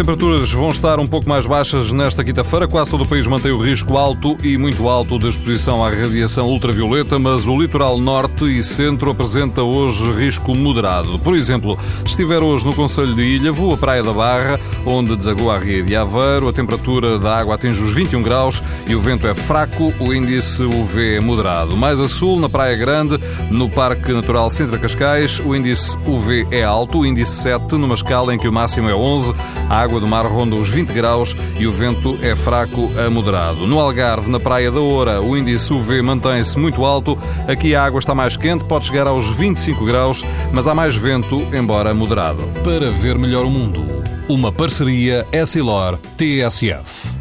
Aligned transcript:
As 0.00 0.06
temperaturas 0.06 0.50
vão 0.50 0.70
estar 0.70 0.98
um 0.98 1.06
pouco 1.06 1.28
mais 1.28 1.44
baixas 1.44 1.92
nesta 1.92 2.24
quinta-feira. 2.24 2.66
Quase 2.66 2.90
todo 2.90 3.04
o 3.04 3.06
país 3.06 3.26
mantém 3.26 3.52
o 3.52 3.60
risco 3.60 3.98
alto 3.98 4.34
e 4.42 4.56
muito 4.56 4.88
alto 4.88 5.18
de 5.18 5.28
exposição 5.28 5.84
à 5.84 5.90
radiação 5.90 6.48
ultravioleta, 6.48 7.18
mas 7.18 7.46
o 7.46 7.60
litoral 7.60 7.98
norte 7.98 8.46
e 8.46 8.62
centro 8.62 9.10
apresenta 9.10 9.62
hoje 9.62 10.10
risco 10.12 10.56
moderado. 10.56 11.18
Por 11.18 11.34
exemplo, 11.34 11.78
se 11.98 12.12
estiver 12.12 12.42
hoje 12.42 12.64
no 12.64 12.72
Conselho 12.72 13.14
de 13.14 13.20
Ilhavo, 13.20 13.74
a 13.74 13.76
Praia 13.76 14.02
da 14.02 14.10
Barra, 14.10 14.58
onde 14.86 15.14
desagou 15.14 15.50
a 15.50 15.58
Ria 15.58 15.82
de 15.82 15.94
Aveiro, 15.94 16.48
a 16.48 16.52
temperatura 16.54 17.18
da 17.18 17.36
água 17.36 17.56
atinge 17.56 17.82
os 17.82 17.92
21 17.92 18.22
graus 18.22 18.62
e 18.86 18.94
o 18.94 19.00
vento 19.02 19.28
é 19.28 19.34
fraco, 19.34 19.92
o 20.00 20.14
índice 20.14 20.62
UV 20.62 21.16
é 21.16 21.20
moderado. 21.20 21.76
Mais 21.76 22.00
a 22.00 22.08
sul, 22.08 22.40
na 22.40 22.48
Praia 22.48 22.74
Grande, 22.74 23.20
no 23.50 23.68
Parque 23.68 24.14
Natural 24.14 24.48
Sintra 24.48 24.78
Cascais, 24.78 25.42
o 25.44 25.54
índice 25.54 25.94
UV 26.06 26.46
é 26.50 26.64
alto, 26.64 27.00
o 27.00 27.06
índice 27.06 27.42
7, 27.42 27.74
numa 27.74 27.94
escala 27.94 28.34
em 28.34 28.38
que 28.38 28.48
o 28.48 28.52
máximo 28.52 28.88
é 28.88 28.94
11. 28.94 29.34
A 29.68 29.89
água 29.89 29.89
do 29.98 30.06
mar 30.06 30.26
ronda 30.26 30.54
os 30.54 30.68
20 30.68 30.92
graus 30.92 31.34
e 31.58 31.66
o 31.66 31.72
vento 31.72 32.18
é 32.22 32.36
fraco 32.36 32.90
a 32.96 33.08
moderado. 33.10 33.66
No 33.66 33.80
Algarve, 33.80 34.30
na 34.30 34.38
Praia 34.38 34.70
da 34.70 34.80
Oura, 34.80 35.20
o 35.20 35.36
índice 35.36 35.72
UV 35.72 36.02
mantém-se 36.02 36.58
muito 36.58 36.84
alto. 36.84 37.18
Aqui 37.48 37.74
a 37.74 37.82
água 37.82 37.98
está 37.98 38.14
mais 38.14 38.36
quente, 38.36 38.64
pode 38.64 38.84
chegar 38.84 39.06
aos 39.06 39.28
25 39.30 39.84
graus, 39.84 40.24
mas 40.52 40.66
há 40.68 40.74
mais 40.74 40.94
vento, 40.94 41.40
embora 41.52 41.92
moderado. 41.94 42.42
Para 42.62 42.90
ver 42.90 43.18
melhor 43.18 43.44
o 43.44 43.50
mundo, 43.50 43.82
uma 44.28 44.52
parceria 44.52 45.26
Essilor-TSF. 45.32 47.20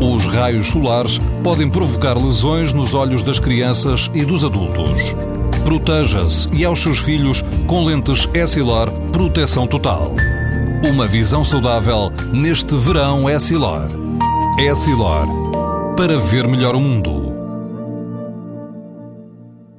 Os 0.00 0.26
raios 0.26 0.68
solares 0.68 1.18
podem 1.42 1.70
provocar 1.70 2.16
lesões 2.16 2.72
nos 2.72 2.94
olhos 2.94 3.22
das 3.22 3.38
crianças 3.38 4.10
e 4.14 4.24
dos 4.24 4.44
adultos. 4.44 5.14
Proteja-se 5.64 6.48
e 6.52 6.64
aos 6.64 6.80
seus 6.80 6.98
filhos 6.98 7.42
com 7.66 7.84
lentes 7.84 8.28
Essilor 8.34 8.90
Proteção 9.10 9.66
Total. 9.66 10.12
Uma 10.84 11.06
visão 11.06 11.44
saudável 11.44 12.12
neste 12.32 12.74
verão 12.76 13.28
Essilor. 13.28 13.88
Essilor. 14.58 15.26
Para 15.96 16.18
ver 16.18 16.46
melhor 16.46 16.74
o 16.74 16.80
mundo. 16.80 17.25